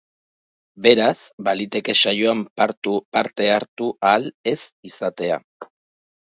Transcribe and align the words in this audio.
Beraz, 0.85 1.17
baliteke 1.47 1.95
saioan 1.99 2.41
parte 2.63 3.53
hartu 3.59 3.93
ahal 3.93 4.29
ez 4.57 4.59
izatea. 4.93 5.41